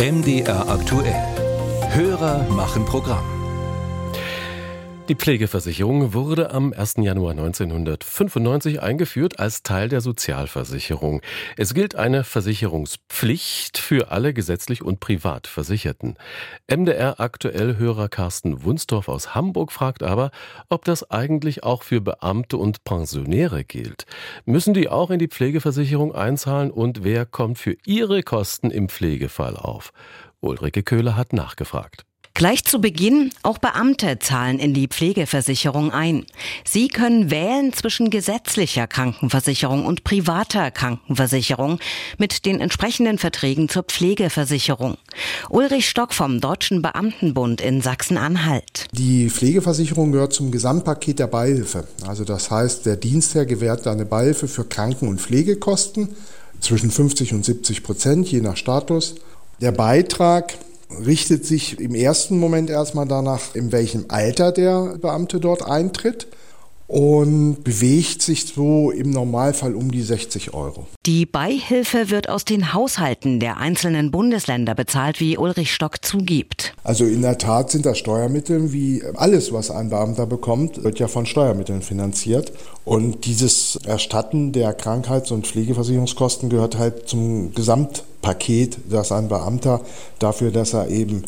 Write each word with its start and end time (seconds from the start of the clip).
MDR 0.00 0.68
aktuell. 0.68 1.12
Hörer 1.90 2.48
machen 2.50 2.84
Programm. 2.84 3.37
Die 5.08 5.14
Pflegeversicherung 5.14 6.12
wurde 6.12 6.50
am 6.50 6.74
1. 6.74 6.96
Januar 6.98 7.30
1995 7.30 8.82
eingeführt 8.82 9.38
als 9.38 9.62
Teil 9.62 9.88
der 9.88 10.02
Sozialversicherung. 10.02 11.22
Es 11.56 11.72
gilt 11.72 11.94
eine 11.94 12.24
Versicherungspflicht 12.24 13.78
für 13.78 14.10
alle 14.10 14.34
gesetzlich 14.34 14.82
und 14.82 15.00
privat 15.00 15.46
Versicherten. 15.46 16.18
MDR 16.70 17.20
aktuell 17.20 17.78
Hörer 17.78 18.10
Carsten 18.10 18.64
Wunsdorf 18.64 19.08
aus 19.08 19.34
Hamburg 19.34 19.72
fragt 19.72 20.02
aber, 20.02 20.30
ob 20.68 20.84
das 20.84 21.10
eigentlich 21.10 21.64
auch 21.64 21.84
für 21.84 22.02
Beamte 22.02 22.58
und 22.58 22.84
Pensionäre 22.84 23.64
gilt. 23.64 24.04
Müssen 24.44 24.74
die 24.74 24.90
auch 24.90 25.08
in 25.10 25.18
die 25.18 25.28
Pflegeversicherung 25.28 26.14
einzahlen 26.14 26.70
und 26.70 27.02
wer 27.02 27.24
kommt 27.24 27.56
für 27.56 27.78
ihre 27.86 28.22
Kosten 28.22 28.70
im 28.70 28.90
Pflegefall 28.90 29.56
auf? 29.56 29.94
Ulrike 30.40 30.82
Köhler 30.82 31.16
hat 31.16 31.32
nachgefragt. 31.32 32.04
Gleich 32.34 32.64
zu 32.64 32.80
Beginn, 32.80 33.32
auch 33.42 33.58
Beamte 33.58 34.18
zahlen 34.20 34.58
in 34.60 34.72
die 34.72 34.86
Pflegeversicherung 34.86 35.90
ein. 35.90 36.24
Sie 36.64 36.88
können 36.88 37.30
wählen 37.30 37.72
zwischen 37.72 38.10
gesetzlicher 38.10 38.86
Krankenversicherung 38.86 39.84
und 39.84 40.04
privater 40.04 40.70
Krankenversicherung 40.70 41.80
mit 42.16 42.46
den 42.46 42.60
entsprechenden 42.60 43.18
Verträgen 43.18 43.68
zur 43.68 43.82
Pflegeversicherung. 43.82 44.98
Ulrich 45.50 45.88
Stock 45.88 46.14
vom 46.14 46.40
Deutschen 46.40 46.80
Beamtenbund 46.80 47.60
in 47.60 47.80
Sachsen-Anhalt. 47.80 48.86
Die 48.92 49.30
Pflegeversicherung 49.30 50.12
gehört 50.12 50.32
zum 50.32 50.52
Gesamtpaket 50.52 51.18
der 51.18 51.26
Beihilfe. 51.26 51.88
Also 52.06 52.24
das 52.24 52.50
heißt, 52.50 52.86
der 52.86 52.96
Dienstherr 52.96 53.46
gewährt 53.46 53.86
eine 53.88 54.04
Beihilfe 54.04 54.46
für 54.46 54.64
Kranken- 54.64 55.08
und 55.08 55.20
Pflegekosten 55.20 56.10
zwischen 56.60 56.90
50 56.90 57.34
und 57.34 57.44
70 57.44 57.82
Prozent, 57.82 58.28
je 58.28 58.40
nach 58.40 58.56
Status. 58.56 59.16
Der 59.60 59.72
Beitrag 59.72 60.54
richtet 60.90 61.44
sich 61.46 61.80
im 61.80 61.94
ersten 61.94 62.38
Moment 62.38 62.70
erstmal 62.70 63.06
danach, 63.06 63.54
in 63.54 63.72
welchem 63.72 64.06
Alter 64.08 64.52
der 64.52 64.96
Beamte 65.00 65.40
dort 65.40 65.62
eintritt 65.62 66.28
und 66.88 67.62
bewegt 67.64 68.22
sich 68.22 68.46
so 68.46 68.90
im 68.90 69.10
Normalfall 69.10 69.74
um 69.74 69.90
die 69.90 70.00
60 70.00 70.54
Euro. 70.54 70.86
Die 71.04 71.26
Beihilfe 71.26 72.08
wird 72.08 72.30
aus 72.30 72.46
den 72.46 72.72
Haushalten 72.72 73.40
der 73.40 73.58
einzelnen 73.58 74.10
Bundesländer 74.10 74.74
bezahlt, 74.74 75.20
wie 75.20 75.36
Ulrich 75.36 75.72
Stock 75.72 76.02
zugibt. 76.02 76.72
Also 76.84 77.04
in 77.04 77.20
der 77.20 77.36
Tat 77.36 77.70
sind 77.70 77.84
das 77.84 77.98
Steuermittel, 77.98 78.72
wie 78.72 79.02
alles, 79.16 79.52
was 79.52 79.70
ein 79.70 79.90
Beamter 79.90 80.26
bekommt, 80.26 80.82
wird 80.82 80.98
ja 80.98 81.08
von 81.08 81.26
Steuermitteln 81.26 81.82
finanziert. 81.82 82.52
Und 82.86 83.26
dieses 83.26 83.76
Erstatten 83.84 84.52
der 84.52 84.72
Krankheits- 84.72 85.30
und 85.30 85.46
Pflegeversicherungskosten 85.46 86.48
gehört 86.48 86.78
halt 86.78 87.06
zum 87.06 87.52
Gesamtpaket, 88.28 88.78
das 88.90 89.12
ein 89.12 89.28
Beamter 89.28 89.80
dafür, 90.18 90.50
dass 90.50 90.74
er 90.74 90.88
eben 90.88 91.24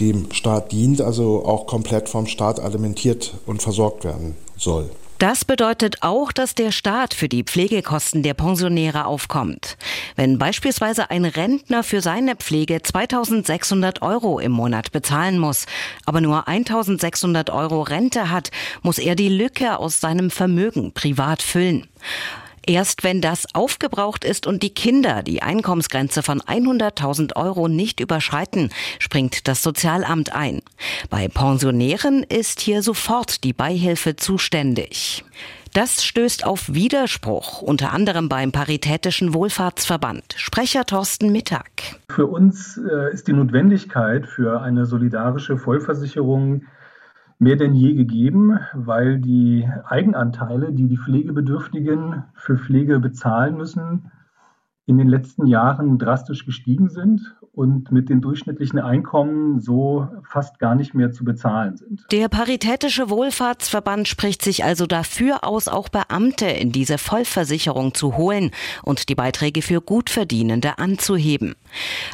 dem 0.00 0.32
Staat 0.32 0.72
dient, 0.72 1.00
also 1.00 1.44
auch 1.44 1.66
komplett 1.66 2.08
vom 2.08 2.26
Staat 2.26 2.60
alimentiert 2.60 3.34
und 3.46 3.62
versorgt 3.62 4.04
werden 4.04 4.36
soll. 4.56 4.90
Das 5.18 5.44
bedeutet 5.44 5.98
auch, 6.00 6.32
dass 6.32 6.56
der 6.56 6.72
Staat 6.72 7.14
für 7.14 7.28
die 7.28 7.44
Pflegekosten 7.44 8.24
der 8.24 8.34
Pensionäre 8.34 9.04
aufkommt. 9.04 9.76
Wenn 10.16 10.36
beispielsweise 10.36 11.10
ein 11.10 11.24
Rentner 11.24 11.84
für 11.84 12.00
seine 12.00 12.34
Pflege 12.34 12.82
2600 12.82 14.02
Euro 14.02 14.40
im 14.40 14.50
Monat 14.50 14.90
bezahlen 14.90 15.38
muss, 15.38 15.66
aber 16.06 16.20
nur 16.20 16.48
1600 16.48 17.50
Euro 17.50 17.82
Rente 17.82 18.30
hat, 18.30 18.50
muss 18.82 18.98
er 18.98 19.14
die 19.14 19.28
Lücke 19.28 19.78
aus 19.78 20.00
seinem 20.00 20.28
Vermögen 20.28 20.90
privat 20.90 21.40
füllen. 21.40 21.86
Erst 22.66 23.02
wenn 23.02 23.20
das 23.20 23.46
aufgebraucht 23.54 24.24
ist 24.24 24.46
und 24.46 24.62
die 24.62 24.72
Kinder 24.74 25.22
die 25.22 25.42
Einkommensgrenze 25.42 26.22
von 26.22 26.40
100.000 26.40 27.36
Euro 27.36 27.68
nicht 27.68 28.00
überschreiten, 28.00 28.70
springt 28.98 29.48
das 29.48 29.62
Sozialamt 29.62 30.34
ein. 30.34 30.62
Bei 31.10 31.28
Pensionären 31.28 32.22
ist 32.22 32.60
hier 32.60 32.82
sofort 32.82 33.44
die 33.44 33.52
Beihilfe 33.52 34.16
zuständig. 34.16 35.24
Das 35.74 36.04
stößt 36.04 36.44
auf 36.44 36.74
Widerspruch, 36.74 37.62
unter 37.62 37.94
anderem 37.94 38.28
beim 38.28 38.52
Paritätischen 38.52 39.32
Wohlfahrtsverband. 39.32 40.34
Sprecher 40.36 40.84
Thorsten 40.84 41.32
Mittag. 41.32 41.70
Für 42.10 42.26
uns 42.26 42.76
äh, 42.78 43.12
ist 43.14 43.26
die 43.26 43.32
Notwendigkeit 43.32 44.26
für 44.26 44.60
eine 44.60 44.84
solidarische 44.84 45.56
Vollversicherung 45.56 46.66
mehr 47.42 47.56
denn 47.56 47.74
je 47.74 47.94
gegeben, 47.94 48.60
weil 48.72 49.18
die 49.18 49.68
Eigenanteile, 49.84 50.72
die 50.72 50.86
die 50.86 50.96
Pflegebedürftigen 50.96 52.22
für 52.34 52.56
Pflege 52.56 53.00
bezahlen 53.00 53.56
müssen, 53.56 54.12
in 54.92 54.98
den 54.98 55.08
letzten 55.08 55.46
Jahren 55.46 55.98
drastisch 55.98 56.44
gestiegen 56.44 56.88
sind 56.88 57.34
und 57.54 57.92
mit 57.92 58.08
den 58.08 58.22
durchschnittlichen 58.22 58.78
Einkommen 58.78 59.60
so 59.60 60.08
fast 60.26 60.58
gar 60.58 60.74
nicht 60.74 60.94
mehr 60.94 61.12
zu 61.12 61.24
bezahlen 61.24 61.76
sind. 61.76 62.06
Der 62.10 62.28
Paritätische 62.28 63.10
Wohlfahrtsverband 63.10 64.08
spricht 64.08 64.42
sich 64.42 64.64
also 64.64 64.86
dafür 64.86 65.44
aus, 65.44 65.68
auch 65.68 65.90
Beamte 65.90 66.46
in 66.46 66.72
diese 66.72 66.96
Vollversicherung 66.96 67.92
zu 67.92 68.16
holen 68.16 68.52
und 68.82 69.10
die 69.10 69.14
Beiträge 69.14 69.60
für 69.60 69.82
Gutverdienende 69.82 70.78
anzuheben. 70.78 71.54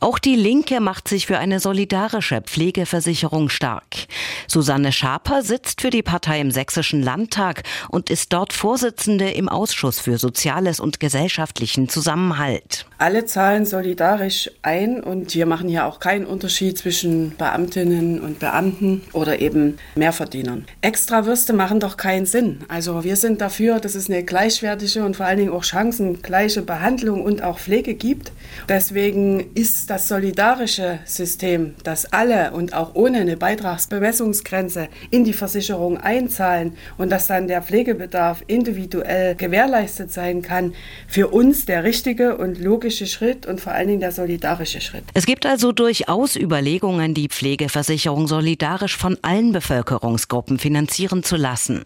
Auch 0.00 0.18
die 0.18 0.36
Linke 0.36 0.80
macht 0.80 1.08
sich 1.08 1.26
für 1.26 1.38
eine 1.38 1.60
solidarische 1.60 2.42
Pflegeversicherung 2.42 3.48
stark. 3.48 4.06
Susanne 4.48 4.92
Schaper 4.92 5.42
sitzt 5.42 5.80
für 5.80 5.90
die 5.90 6.02
Partei 6.02 6.40
im 6.40 6.50
Sächsischen 6.50 7.02
Landtag 7.02 7.62
und 7.90 8.10
ist 8.10 8.34
dort 8.34 8.52
Vorsitzende 8.52 9.30
im 9.30 9.48
Ausschuss 9.48 9.98
für 9.98 10.18
Soziales 10.18 10.78
und 10.78 11.00
gesellschaftlichen 11.00 11.88
Zusammenhalt. 11.88 12.61
Alle 12.98 13.24
zahlen 13.24 13.66
solidarisch 13.66 14.48
ein 14.62 15.02
und 15.02 15.34
wir 15.34 15.46
machen 15.46 15.68
hier 15.68 15.86
auch 15.86 15.98
keinen 15.98 16.24
Unterschied 16.24 16.78
zwischen 16.78 17.36
Beamtinnen 17.36 18.20
und 18.20 18.38
Beamten 18.38 19.02
oder 19.12 19.40
eben 19.40 19.78
Mehrverdienern. 19.96 20.66
Extrawürste 20.82 21.52
machen 21.52 21.80
doch 21.80 21.96
keinen 21.96 22.26
Sinn. 22.26 22.60
Also 22.68 23.02
wir 23.02 23.16
sind 23.16 23.40
dafür, 23.40 23.80
dass 23.80 23.96
es 23.96 24.08
eine 24.08 24.22
gleichwertige 24.22 25.04
und 25.04 25.16
vor 25.16 25.26
allen 25.26 25.38
Dingen 25.38 25.50
auch 25.50 25.64
chancengleiche 25.64 26.62
Behandlung 26.62 27.24
und 27.24 27.42
auch 27.42 27.58
Pflege 27.58 27.94
gibt. 27.94 28.30
Deswegen 28.68 29.52
ist 29.54 29.90
das 29.90 30.06
solidarische 30.06 31.00
System, 31.04 31.74
dass 31.82 32.12
alle 32.12 32.52
und 32.52 32.72
auch 32.72 32.94
ohne 32.94 33.18
eine 33.18 33.36
Beitragsbemessungsgrenze 33.36 34.88
in 35.10 35.24
die 35.24 35.32
Versicherung 35.32 35.98
einzahlen 35.98 36.76
und 36.98 37.10
dass 37.10 37.26
dann 37.26 37.48
der 37.48 37.62
Pflegebedarf 37.62 38.44
individuell 38.46 39.34
gewährleistet 39.34 40.12
sein 40.12 40.42
kann, 40.42 40.74
für 41.08 41.28
uns 41.28 41.66
der 41.66 41.82
richtige 41.82 42.36
und 42.42 42.58
logische 42.58 43.06
Schritt 43.06 43.46
und 43.46 43.60
vor 43.60 43.72
allen 43.72 43.86
Dingen 43.86 44.00
der 44.00 44.10
solidarische 44.10 44.80
Schritt. 44.80 45.04
Es 45.14 45.26
gibt 45.26 45.46
also 45.46 45.70
durchaus 45.70 46.34
Überlegungen, 46.34 47.14
die 47.14 47.28
Pflegeversicherung 47.28 48.26
solidarisch 48.26 48.96
von 48.96 49.16
allen 49.22 49.52
Bevölkerungsgruppen 49.52 50.58
finanzieren 50.58 51.22
zu 51.22 51.36
lassen. 51.36 51.84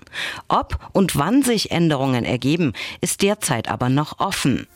Ob 0.48 0.78
und 0.92 1.16
wann 1.16 1.42
sich 1.42 1.70
Änderungen 1.70 2.24
ergeben, 2.24 2.72
ist 3.02 3.20
derzeit 3.20 3.68
aber 3.68 3.90
noch 3.90 4.18
offen. 4.18 4.66